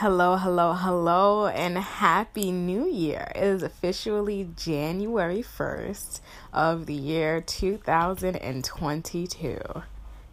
Hello, 0.00 0.38
hello, 0.38 0.72
hello, 0.72 1.46
and 1.48 1.76
happy 1.76 2.50
new 2.50 2.88
year. 2.88 3.30
It 3.36 3.42
is 3.42 3.62
officially 3.62 4.48
January 4.56 5.42
1st 5.42 6.20
of 6.54 6.86
the 6.86 6.94
year 6.94 7.42
2022, 7.42 9.60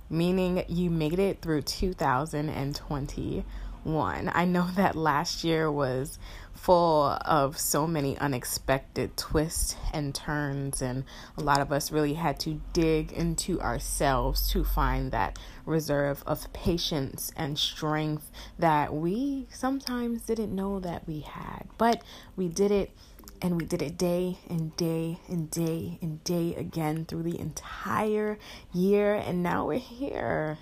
meaning 0.09 0.63
you 0.69 0.89
made 0.89 1.19
it 1.19 1.41
through 1.41 1.63
2021. 3.83 4.31
I 4.33 4.45
know 4.45 4.67
that 4.75 4.95
last 4.95 5.43
year 5.43 5.71
was 5.71 6.19
full 6.53 7.17
of 7.23 7.57
so 7.57 7.87
many 7.87 8.17
unexpected 8.17 9.15
twists 9.15 9.75
and 9.93 10.13
turns, 10.13 10.81
and 10.81 11.03
a 11.37 11.41
lot 11.41 11.61
of 11.61 11.71
us 11.71 11.91
really 11.91 12.15
had 12.15 12.39
to 12.41 12.61
dig 12.73 13.11
into 13.11 13.61
ourselves 13.61 14.51
to 14.51 14.63
find 14.63 15.11
that 15.11 15.37
reserve 15.65 16.23
of 16.25 16.51
patience 16.53 17.31
and 17.37 17.57
strength 17.57 18.31
that 18.57 18.93
we 18.93 19.47
sometimes 19.51 20.23
didn't 20.23 20.53
know 20.53 20.79
that 20.79 21.07
we 21.07 21.21
had. 21.21 21.67
But 21.77 22.01
we 22.35 22.47
did 22.47 22.71
it. 22.71 22.91
And 23.39 23.61
we 23.61 23.67
did 23.67 23.83
it 23.83 23.99
day 23.99 24.39
and 24.49 24.75
day 24.77 25.19
and 25.29 25.51
day 25.51 25.99
and 26.01 26.23
day 26.23 26.55
again 26.55 27.05
through 27.05 27.21
the 27.21 27.39
entire 27.39 28.39
year. 28.73 29.13
And 29.13 29.43
now 29.43 29.67
we're 29.67 29.77
here. 29.77 30.57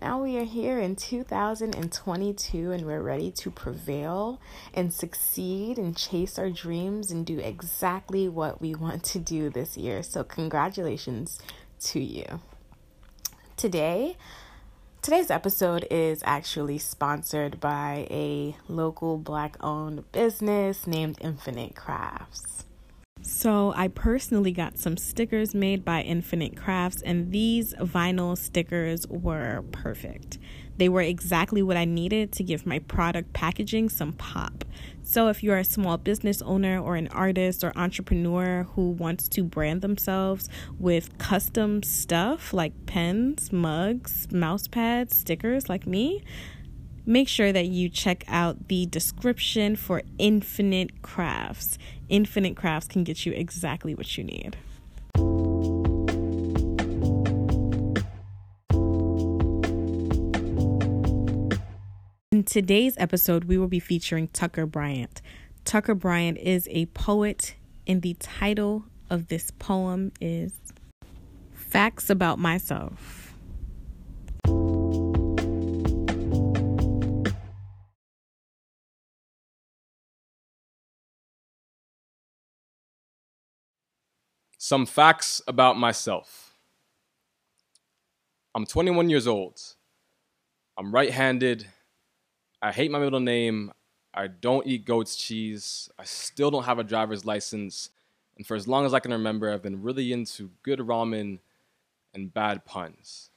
Now 0.00 0.22
we 0.22 0.36
are 0.36 0.44
here 0.44 0.78
in 0.78 0.94
2022 0.94 2.70
and 2.70 2.84
we're 2.84 3.00
ready 3.00 3.30
to 3.30 3.50
prevail 3.50 4.38
and 4.74 4.92
succeed 4.92 5.78
and 5.78 5.96
chase 5.96 6.38
our 6.38 6.50
dreams 6.50 7.10
and 7.10 7.24
do 7.24 7.38
exactly 7.38 8.28
what 8.28 8.60
we 8.60 8.74
want 8.74 9.04
to 9.04 9.18
do 9.18 9.48
this 9.48 9.78
year. 9.78 10.02
So, 10.02 10.22
congratulations 10.22 11.38
to 11.80 12.00
you. 12.00 12.42
Today, 13.56 14.18
today's 15.00 15.30
episode 15.30 15.86
is 15.90 16.22
actually 16.26 16.76
sponsored 16.76 17.58
by 17.58 18.06
a 18.10 18.54
local 18.68 19.16
black 19.16 19.56
owned 19.62 20.12
business 20.12 20.86
named 20.86 21.16
Infinite 21.22 21.74
Crafts. 21.74 22.65
So, 23.28 23.72
I 23.74 23.88
personally 23.88 24.52
got 24.52 24.78
some 24.78 24.96
stickers 24.96 25.52
made 25.52 25.84
by 25.84 26.02
Infinite 26.02 26.56
Crafts, 26.56 27.02
and 27.02 27.32
these 27.32 27.74
vinyl 27.74 28.38
stickers 28.38 29.04
were 29.08 29.64
perfect. 29.72 30.38
They 30.76 30.88
were 30.88 31.00
exactly 31.00 31.60
what 31.60 31.76
I 31.76 31.86
needed 31.86 32.30
to 32.32 32.44
give 32.44 32.64
my 32.64 32.78
product 32.78 33.32
packaging 33.32 33.88
some 33.88 34.12
pop. 34.12 34.64
So, 35.02 35.26
if 35.26 35.42
you're 35.42 35.58
a 35.58 35.64
small 35.64 35.98
business 35.98 36.40
owner 36.40 36.80
or 36.80 36.94
an 36.94 37.08
artist 37.08 37.64
or 37.64 37.72
entrepreneur 37.74 38.68
who 38.74 38.90
wants 38.90 39.26
to 39.30 39.42
brand 39.42 39.82
themselves 39.82 40.48
with 40.78 41.18
custom 41.18 41.82
stuff 41.82 42.52
like 42.52 42.86
pens, 42.86 43.52
mugs, 43.52 44.30
mouse 44.30 44.68
pads, 44.68 45.16
stickers 45.16 45.68
like 45.68 45.84
me, 45.84 46.22
make 47.06 47.28
sure 47.28 47.52
that 47.52 47.66
you 47.66 47.88
check 47.88 48.24
out 48.26 48.68
the 48.68 48.84
description 48.86 49.76
for 49.76 50.02
Infinite 50.18 51.02
Crafts. 51.02 51.78
Infinite 52.08 52.56
Crafts 52.56 52.88
can 52.88 53.04
get 53.04 53.24
you 53.24 53.32
exactly 53.32 53.94
what 53.94 54.18
you 54.18 54.24
need. 54.24 54.56
In 62.32 62.44
today's 62.44 62.96
episode, 62.98 63.44
we 63.44 63.56
will 63.56 63.68
be 63.68 63.80
featuring 63.80 64.28
Tucker 64.28 64.66
Bryant. 64.66 65.22
Tucker 65.64 65.94
Bryant 65.94 66.36
is 66.38 66.68
a 66.70 66.86
poet, 66.86 67.54
and 67.86 68.02
the 68.02 68.14
title 68.14 68.84
of 69.08 69.28
this 69.28 69.52
poem 69.52 70.12
is 70.20 70.52
Facts 71.54 72.10
About 72.10 72.38
Myself. 72.38 73.34
Some 84.66 84.84
facts 84.84 85.40
about 85.46 85.78
myself. 85.78 86.56
I'm 88.52 88.66
21 88.66 89.08
years 89.08 89.28
old. 89.28 89.62
I'm 90.76 90.92
right 90.92 91.12
handed. 91.12 91.68
I 92.60 92.72
hate 92.72 92.90
my 92.90 92.98
middle 92.98 93.20
name. 93.20 93.70
I 94.12 94.26
don't 94.26 94.66
eat 94.66 94.84
goat's 94.84 95.14
cheese. 95.14 95.88
I 95.96 96.02
still 96.02 96.50
don't 96.50 96.64
have 96.64 96.80
a 96.80 96.82
driver's 96.82 97.24
license. 97.24 97.90
And 98.36 98.44
for 98.44 98.56
as 98.56 98.66
long 98.66 98.84
as 98.84 98.92
I 98.92 98.98
can 98.98 99.12
remember, 99.12 99.52
I've 99.52 99.62
been 99.62 99.84
really 99.84 100.12
into 100.12 100.50
good 100.64 100.80
ramen 100.80 101.38
and 102.12 102.34
bad 102.34 102.64
puns. 102.64 103.30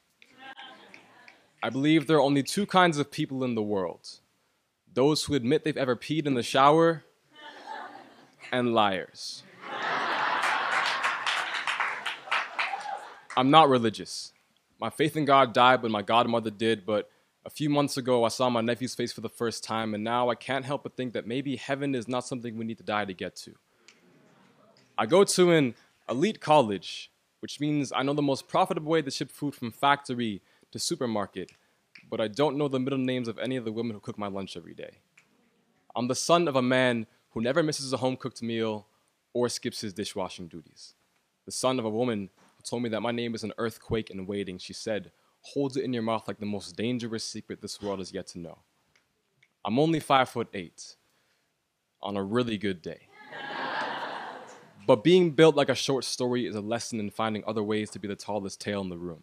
I 1.62 1.70
believe 1.70 2.08
there 2.08 2.16
are 2.16 2.22
only 2.22 2.42
two 2.42 2.66
kinds 2.66 2.98
of 2.98 3.08
people 3.08 3.44
in 3.44 3.54
the 3.54 3.62
world 3.62 4.18
those 4.92 5.22
who 5.22 5.34
admit 5.34 5.62
they've 5.62 5.76
ever 5.76 5.94
peed 5.94 6.26
in 6.26 6.34
the 6.34 6.42
shower 6.42 7.04
and 8.50 8.74
liars. 8.74 9.44
I'm 13.36 13.50
not 13.50 13.68
religious. 13.68 14.32
My 14.80 14.90
faith 14.90 15.16
in 15.16 15.24
God 15.24 15.52
died 15.52 15.82
when 15.82 15.92
my 15.92 16.02
godmother 16.02 16.50
did, 16.50 16.84
but 16.84 17.08
a 17.44 17.50
few 17.50 17.70
months 17.70 17.96
ago 17.96 18.24
I 18.24 18.28
saw 18.28 18.50
my 18.50 18.60
nephew's 18.60 18.94
face 18.94 19.12
for 19.12 19.20
the 19.20 19.28
first 19.28 19.62
time, 19.62 19.94
and 19.94 20.02
now 20.02 20.30
I 20.30 20.34
can't 20.34 20.64
help 20.64 20.82
but 20.82 20.96
think 20.96 21.12
that 21.12 21.26
maybe 21.26 21.56
heaven 21.56 21.94
is 21.94 22.08
not 22.08 22.26
something 22.26 22.56
we 22.56 22.64
need 22.64 22.78
to 22.78 22.84
die 22.84 23.04
to 23.04 23.14
get 23.14 23.36
to. 23.36 23.54
I 24.98 25.06
go 25.06 25.24
to 25.24 25.52
an 25.52 25.74
elite 26.08 26.40
college, 26.40 27.10
which 27.40 27.60
means 27.60 27.92
I 27.94 28.02
know 28.02 28.14
the 28.14 28.22
most 28.22 28.48
profitable 28.48 28.90
way 28.90 29.02
to 29.02 29.10
ship 29.10 29.30
food 29.30 29.54
from 29.54 29.70
factory 29.70 30.42
to 30.72 30.78
supermarket, 30.78 31.52
but 32.10 32.20
I 32.20 32.28
don't 32.28 32.56
know 32.56 32.68
the 32.68 32.80
middle 32.80 32.98
names 32.98 33.28
of 33.28 33.38
any 33.38 33.56
of 33.56 33.64
the 33.64 33.72
women 33.72 33.94
who 33.94 34.00
cook 34.00 34.18
my 34.18 34.28
lunch 34.28 34.56
every 34.56 34.74
day. 34.74 34.98
I'm 35.94 36.08
the 36.08 36.14
son 36.14 36.48
of 36.48 36.56
a 36.56 36.62
man 36.62 37.06
who 37.30 37.40
never 37.40 37.62
misses 37.62 37.92
a 37.92 37.98
home 37.98 38.16
cooked 38.16 38.42
meal 38.42 38.86
or 39.32 39.48
skips 39.48 39.80
his 39.80 39.92
dishwashing 39.92 40.48
duties. 40.48 40.94
The 41.46 41.52
son 41.52 41.78
of 41.78 41.84
a 41.84 41.90
woman 41.90 42.30
told 42.70 42.82
me 42.82 42.88
that 42.90 43.00
my 43.00 43.10
name 43.10 43.34
is 43.34 43.42
an 43.42 43.52
earthquake 43.58 44.10
in 44.10 44.26
waiting. 44.26 44.56
She 44.56 44.72
said, 44.72 45.10
Hold 45.42 45.76
it 45.76 45.84
in 45.84 45.92
your 45.92 46.02
mouth 46.02 46.28
like 46.28 46.38
the 46.38 46.46
most 46.46 46.76
dangerous 46.76 47.24
secret 47.24 47.60
this 47.60 47.82
world 47.82 47.98
has 47.98 48.12
yet 48.12 48.28
to 48.28 48.38
know. 48.38 48.58
I'm 49.64 49.78
only 49.78 50.00
five 50.00 50.28
foot 50.28 50.48
eight 50.54 50.96
on 52.02 52.16
a 52.16 52.22
really 52.22 52.56
good 52.56 52.80
day. 52.80 53.08
but 54.86 55.02
being 55.02 55.32
built 55.32 55.56
like 55.56 55.68
a 55.68 55.74
short 55.74 56.04
story 56.04 56.46
is 56.46 56.54
a 56.54 56.60
lesson 56.60 57.00
in 57.00 57.10
finding 57.10 57.42
other 57.46 57.62
ways 57.62 57.90
to 57.90 57.98
be 57.98 58.08
the 58.08 58.16
tallest 58.16 58.60
tale 58.60 58.80
in 58.80 58.88
the 58.88 58.98
room. 58.98 59.22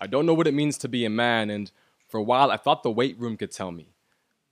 I 0.00 0.06
don't 0.06 0.26
know 0.26 0.34
what 0.34 0.46
it 0.46 0.54
means 0.54 0.78
to 0.78 0.88
be 0.88 1.04
a 1.04 1.10
man, 1.10 1.48
and 1.48 1.70
for 2.08 2.18
a 2.18 2.22
while 2.22 2.50
I 2.50 2.56
thought 2.56 2.82
the 2.82 2.90
weight 2.90 3.18
room 3.18 3.36
could 3.36 3.52
tell 3.52 3.70
me. 3.70 3.94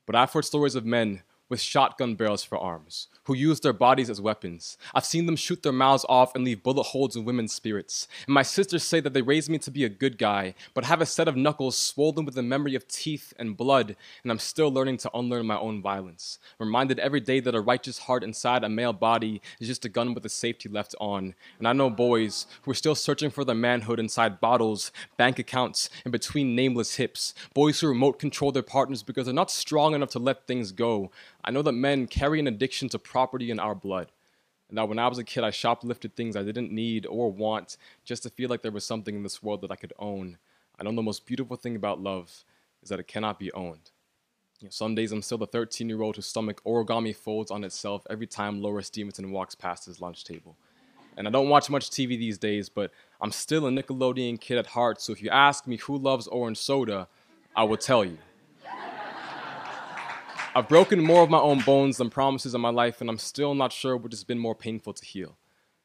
But 0.07 0.17
I've 0.17 0.33
heard 0.33 0.45
stories 0.45 0.75
of 0.75 0.85
men 0.85 1.23
with 1.51 1.61
shotgun 1.61 2.15
barrels 2.15 2.43
for 2.43 2.57
arms, 2.57 3.09
who 3.25 3.35
use 3.35 3.61
their 3.61 3.75
bodies 3.75 4.09
as 4.09 4.21
weapons. 4.21 4.79
I've 4.95 5.05
seen 5.05 5.27
them 5.27 5.37
shoot 5.37 5.63
their 5.63 5.73
mouths 5.73 6.07
off 6.09 6.35
and 6.35 6.45
leave 6.45 6.63
bullet 6.63 6.85
holes 6.85 7.17
in 7.17 7.27
women's 7.27 7.53
spirits. 7.53 8.09
And 8.27 8.33
my 8.33 8.43
sisters 8.43 8.85
say 8.85 9.01
that 9.01 9.13
they 9.13 9.21
raised 9.21 9.51
me 9.51 9.59
to 9.59 9.71
be 9.71 9.85
a 9.85 9.91
good 9.91 10.17
guy, 10.17 10.55
but 10.73 10.85
have 10.85 11.03
a 11.03 11.07
set 11.07 11.29
of 11.29 11.37
knuckles 11.37 11.77
swollen 11.77 12.25
with 12.25 12.37
the 12.37 12.43
memory 12.43 12.75
of 12.75 12.89
teeth 12.89 13.35
and 13.39 13.57
blood, 13.57 13.97
and 14.23 14.33
I'm 14.33 14.39
still 14.39 14.73
learning 14.73 14.97
to 14.99 15.11
unlearn 15.13 15.47
my 15.47 15.59
own 15.59 15.83
violence. 15.83 16.39
Reminded 16.59 16.99
every 16.99 17.21
day 17.21 17.41
that 17.41 17.55
a 17.55 17.61
righteous 17.61 17.99
heart 17.99 18.25
inside 18.25 18.65
a 18.65 18.69
male 18.69 18.93
body 18.93 19.43
is 19.59 19.67
just 19.67 19.85
a 19.85 19.89
gun 19.91 20.15
with 20.15 20.23
the 20.23 20.29
safety 20.29 20.69
left 20.69 20.95
on. 21.01 21.35
And 21.59 21.67
I 21.67 21.73
know 21.73 21.91
boys 21.91 22.47
who 22.63 22.71
are 22.71 22.75
still 22.75 22.95
searching 22.95 23.31
for 23.31 23.45
their 23.45 23.55
manhood 23.55 23.99
inside 23.99 24.41
bottles, 24.41 24.93
bank 25.17 25.39
accounts, 25.39 25.91
and 26.05 26.13
between 26.13 26.55
nameless 26.55 26.95
hips. 26.95 27.35
Boys 27.55 27.81
who 27.81 27.89
remote 27.89 28.19
control 28.21 28.53
their 28.53 28.63
partners 28.63 29.03
because 29.03 29.27
they're 29.27 29.35
not 29.35 29.51
strong 29.51 29.95
enough 29.95 30.11
to 30.11 30.19
let 30.19 30.47
things 30.47 30.71
go. 30.71 31.11
I 31.45 31.51
know 31.51 31.63
that 31.63 31.73
men 31.73 32.07
carry 32.07 32.41
an 32.41 32.47
addiction 32.47 32.89
to 32.91 32.99
property 32.99 33.51
in 33.51 33.59
our 33.59 33.75
blood. 33.75 34.11
And 34.69 34.79
that 34.79 34.89
when 34.89 34.99
I 34.99 35.09
was 35.09 35.19
a 35.19 35.25
kid, 35.25 35.43
I 35.43 35.51
shoplifted 35.51 36.15
things 36.15 36.37
I 36.37 36.43
didn't 36.43 36.71
need 36.71 37.05
or 37.07 37.31
want 37.31 37.77
just 38.05 38.23
to 38.23 38.31
feel 38.31 38.49
like 38.49 38.63
there 38.63 38.71
was 38.71 38.87
something 38.87 39.17
in 39.17 39.23
this 39.23 39.43
world 39.43 39.63
that 39.63 39.73
I 39.73 39.77
could 39.77 39.93
own. 39.99 40.39
I 40.79 40.85
know 40.85 40.93
the 40.95 41.03
most 41.03 41.27
beautiful 41.27 41.57
thing 41.57 41.77
about 41.77 42.01
love 42.01 42.45
is 42.83 42.89
that 42.89 43.01
it 43.01 43.09
cannot 43.09 43.39
be 43.39 43.53
owned. 43.53 43.91
You 44.61 44.67
know, 44.67 44.71
some 44.71 44.95
days 44.95 45.11
I'm 45.11 45.23
still 45.23 45.39
the 45.39 45.47
13 45.47 45.89
year 45.89 46.03
old 46.03 46.17
whose 46.17 46.27
stomach 46.27 46.63
origami 46.65 47.15
folds 47.15 47.51
on 47.51 47.65
itself 47.65 48.07
every 48.09 48.27
time 48.27 48.63
Laura 48.63 48.83
Stevenson 48.83 49.33
walks 49.33 49.55
past 49.55 49.87
his 49.87 50.01
lunch 50.01 50.25
table. 50.25 50.57
And 51.17 51.27
I 51.27 51.31
don't 51.31 51.49
watch 51.49 51.69
much 51.69 51.91
TV 51.91 52.11
these 52.11 52.39
days, 52.39 52.69
but 52.69 52.93
I'm 53.21 53.33
still 53.33 53.67
a 53.67 53.71
Nickelodeon 53.71 54.41
kid 54.41 54.59
at 54.59 54.67
heart, 54.69 55.01
so 55.01 55.13
if 55.13 55.21
you 55.21 55.31
ask 55.31 55.67
me 55.67 55.77
who 55.79 55.99
loves 55.99 56.29
orange 56.29 56.59
soda, 56.59 57.09
I 57.57 57.65
will 57.65 57.77
tell 57.77 58.05
you. 58.05 58.19
I've 60.53 60.69
broken 60.69 61.01
more 61.01 61.23
of 61.23 61.31
my 61.31 61.39
own 61.39 61.61
bones 61.61 61.99
than 61.99 62.11
promises 62.11 62.57
in 62.57 62.61
my 62.61 62.71
life, 62.71 63.01
and 63.01 63.09
I'm 63.09 63.19
still 63.19 63.55
not 63.55 63.73
sure 63.73 63.97
which 63.97 64.13
has 64.13 64.25
been 64.25 64.39
more 64.39 64.57
painful 64.57 64.95
to 64.95 65.05
heal. 65.05 65.39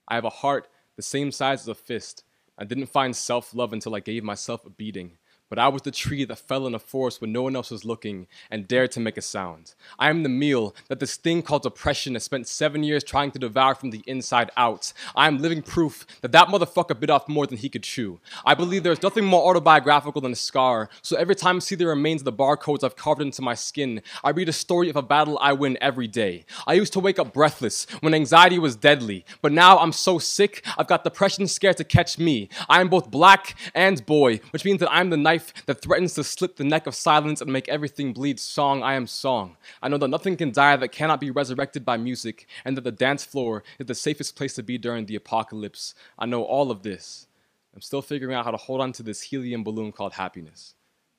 I 0.07 0.15
have 0.15 0.25
a 0.25 0.29
heart 0.29 0.67
the 0.95 1.03
same 1.03 1.31
size 1.31 1.61
as 1.61 1.67
a 1.67 1.75
fist. 1.75 2.23
I 2.57 2.63
didn't 2.63 2.87
find 2.87 3.15
self 3.15 3.53
love 3.53 3.73
until 3.73 3.93
I 3.93 3.99
gave 3.99 4.23
myself 4.23 4.65
a 4.65 4.71
beating. 4.71 5.17
But 5.49 5.59
I 5.59 5.67
was 5.67 5.83
the 5.83 5.91
tree 5.91 6.25
that 6.25 6.35
fell 6.37 6.65
in 6.67 6.75
a 6.75 6.79
forest 6.79 7.21
when 7.21 7.31
no 7.31 7.43
one 7.43 7.55
else 7.55 7.71
was 7.71 7.85
looking 7.85 8.27
and 8.49 8.67
dared 8.67 8.91
to 8.91 8.99
make 8.99 9.17
a 9.17 9.21
sound. 9.21 9.73
I 9.99 10.09
am 10.09 10.23
the 10.23 10.29
meal 10.29 10.75
that 10.87 10.99
this 10.99 11.15
thing 11.15 11.41
called 11.41 11.63
depression 11.63 12.13
has 12.13 12.23
spent 12.23 12.47
seven 12.47 12.83
years 12.83 13.03
trying 13.03 13.31
to 13.31 13.39
devour 13.39 13.75
from 13.75 13.91
the 13.91 14.03
inside 14.07 14.51
out. 14.57 14.93
I 15.15 15.27
am 15.27 15.37
living 15.37 15.61
proof 15.61 16.05
that 16.21 16.31
that 16.31 16.47
motherfucker 16.47 16.99
bit 16.99 17.09
off 17.09 17.27
more 17.27 17.47
than 17.47 17.57
he 17.57 17.69
could 17.69 17.83
chew. 17.83 18.19
I 18.45 18.55
believe 18.55 18.83
there's 18.83 19.03
nothing 19.03 19.25
more 19.25 19.49
autobiographical 19.49 20.21
than 20.21 20.31
a 20.31 20.35
scar, 20.35 20.89
so 21.01 21.15
every 21.17 21.35
time 21.35 21.57
I 21.57 21.59
see 21.59 21.75
the 21.75 21.87
remains 21.87 22.21
of 22.21 22.25
the 22.25 22.33
barcodes 22.33 22.83
I've 22.83 22.95
carved 22.95 23.21
into 23.21 23.41
my 23.41 23.53
skin, 23.53 24.01
I 24.23 24.31
read 24.31 24.49
a 24.49 24.53
story 24.53 24.89
of 24.89 24.95
a 24.95 25.01
battle 25.01 25.37
I 25.41 25.53
win 25.53 25.77
every 25.81 26.07
day. 26.07 26.45
I 26.65 26.73
used 26.73 26.93
to 26.93 26.99
wake 26.99 27.19
up 27.19 27.33
breathless 27.33 27.85
when 28.01 28.13
anxiety 28.13 28.59
was 28.59 28.75
deadly, 28.75 29.25
but 29.41 29.51
now 29.51 29.77
I'm 29.77 29.91
so 29.91 30.19
sick, 30.19 30.65
I've 30.77 30.87
got 30.87 31.03
depression 31.03 31.47
scared 31.47 31.77
to 31.77 31.83
catch 31.83 32.17
me. 32.17 32.49
I 32.69 32.81
am 32.81 32.89
both 32.89 33.11
black 33.11 33.55
and 33.73 34.05
boy, 34.05 34.39
which 34.51 34.65
means 34.65 34.79
that 34.79 34.91
I'm 34.91 35.09
the 35.09 35.17
knife 35.35 35.53
that 35.65 35.81
threatens 35.81 36.13
to 36.13 36.23
slit 36.23 36.55
the 36.55 36.63
neck 36.63 36.87
of 36.87 36.95
silence 36.95 37.41
and 37.41 37.51
make 37.51 37.67
everything 37.67 38.13
bleed 38.13 38.39
song 38.39 38.81
I 38.81 38.93
am 38.93 39.07
song. 39.07 39.57
I 39.81 39.89
know 39.89 39.97
that 39.97 40.07
nothing 40.07 40.37
can 40.37 40.51
die 40.51 40.77
that 40.77 40.91
cannot 40.91 41.19
be 41.19 41.31
resurrected 41.31 41.83
by 41.83 41.97
music, 41.97 42.47
and 42.63 42.77
that 42.77 42.83
the 42.83 42.91
dance 42.91 43.25
floor 43.25 43.63
is 43.79 43.87
the 43.87 43.95
safest 43.95 44.35
place 44.35 44.53
to 44.55 44.63
be 44.63 44.77
during 44.77 45.05
the 45.05 45.15
apocalypse. 45.15 45.93
I 46.17 46.25
know 46.25 46.43
all 46.43 46.71
of 46.71 46.83
this. 46.83 47.27
I'm 47.73 47.81
still 47.81 48.01
figuring 48.01 48.33
out 48.35 48.45
how 48.45 48.51
to 48.51 48.57
hold 48.57 48.79
on 48.81 48.93
to 48.93 49.03
this 49.03 49.21
helium 49.21 49.63
balloon 49.63 49.91
called 49.91 50.13
happiness. 50.13 50.75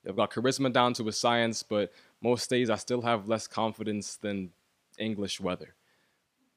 I've 0.09 0.17
got 0.17 0.31
charisma 0.31 0.73
down 0.73 0.95
to 0.95 1.09
a 1.09 1.13
science, 1.13 1.63
but 1.63 1.93
most 2.23 2.49
days 2.49 2.71
I 2.71 2.77
still 2.77 3.03
have 3.03 3.29
less 3.29 3.47
confidence 3.47 4.17
than 4.17 4.53
English 4.99 5.41
weather. 5.41 5.75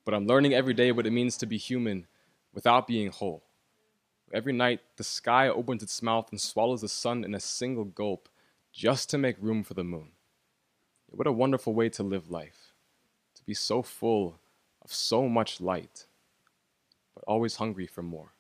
But 0.05 0.13
I'm 0.13 0.27
learning 0.27 0.53
every 0.53 0.73
day 0.73 0.93
what 0.93 1.07
it 1.07 1.11
means 1.11 1.35
to 1.37 1.45
be 1.45 1.57
human 1.57 2.07
without 2.53 2.87
being 2.87 3.11
whole. 3.11 3.43
Every 4.31 4.53
night, 4.53 4.81
the 4.97 5.03
sky 5.03 5.47
opens 5.47 5.81
its 5.81 6.01
mouth 6.03 6.29
and 6.29 6.39
swallows 6.39 6.81
the 6.81 6.89
sun 6.89 7.23
in 7.23 7.33
a 7.33 7.39
single 7.39 7.85
gulp 7.85 8.29
just 8.71 9.09
to 9.09 9.17
make 9.17 9.35
room 9.41 9.63
for 9.63 9.73
the 9.73 9.83
moon. 9.83 10.11
What 11.07 11.25
a 11.25 11.31
wonderful 11.31 11.73
way 11.73 11.89
to 11.89 12.03
live 12.03 12.29
life, 12.29 12.73
to 13.35 13.43
be 13.43 13.55
so 13.55 13.81
full 13.81 14.39
of 14.83 14.93
so 14.93 15.27
much 15.27 15.59
light, 15.59 16.05
but 17.15 17.23
always 17.25 17.55
hungry 17.55 17.87
for 17.87 18.03
more. 18.03 18.33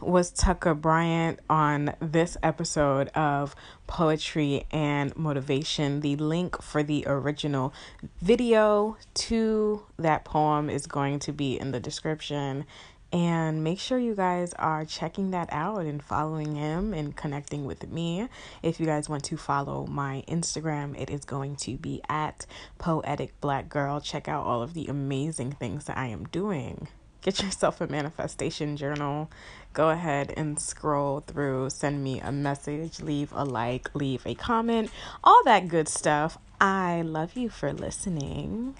Was 0.00 0.30
Tucker 0.30 0.74
Bryant 0.74 1.40
on 1.50 1.94
this 2.00 2.36
episode 2.42 3.08
of 3.08 3.54
Poetry 3.86 4.66
and 4.70 5.16
Motivation. 5.16 6.00
The 6.00 6.16
link 6.16 6.62
for 6.62 6.82
the 6.82 7.04
original 7.06 7.72
video 8.20 8.96
to 9.14 9.84
that 9.98 10.24
poem 10.24 10.70
is 10.70 10.86
going 10.86 11.18
to 11.20 11.32
be 11.32 11.58
in 11.58 11.72
the 11.72 11.80
description. 11.80 12.64
And 13.12 13.62
make 13.62 13.78
sure 13.78 13.98
you 13.98 14.14
guys 14.14 14.52
are 14.54 14.84
checking 14.84 15.30
that 15.30 15.48
out 15.52 15.82
and 15.86 16.02
following 16.02 16.56
him 16.56 16.92
and 16.92 17.14
connecting 17.14 17.64
with 17.64 17.88
me. 17.88 18.28
If 18.62 18.80
you 18.80 18.86
guys 18.86 19.08
want 19.08 19.22
to 19.24 19.36
follow 19.36 19.86
my 19.86 20.24
Instagram, 20.26 21.00
it 21.00 21.10
is 21.10 21.24
going 21.24 21.56
to 21.56 21.76
be 21.76 22.00
at 22.08 22.46
Poetic 22.78 23.40
Black 23.40 23.68
Girl. 23.68 24.00
Check 24.00 24.26
out 24.28 24.44
all 24.44 24.62
of 24.62 24.74
the 24.74 24.86
amazing 24.86 25.52
things 25.52 25.84
that 25.84 25.96
I 25.96 26.06
am 26.06 26.24
doing 26.24 26.88
get 27.24 27.42
yourself 27.42 27.80
a 27.80 27.86
manifestation 27.88 28.76
journal. 28.76 29.30
Go 29.72 29.88
ahead 29.88 30.32
and 30.36 30.60
scroll 30.60 31.20
through, 31.20 31.70
send 31.70 32.04
me 32.04 32.20
a 32.20 32.30
message, 32.30 33.00
leave 33.00 33.32
a 33.32 33.44
like, 33.44 33.92
leave 33.94 34.24
a 34.26 34.34
comment, 34.34 34.90
all 35.24 35.42
that 35.44 35.66
good 35.66 35.88
stuff. 35.88 36.38
I 36.60 37.02
love 37.02 37.34
you 37.34 37.48
for 37.48 37.72
listening. 37.72 38.76